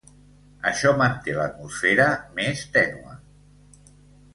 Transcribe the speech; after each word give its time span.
Això 0.69 0.93
manté 1.01 1.37
l'atmosfera 1.41 2.11
més 2.41 2.67
tènue. 2.79 3.17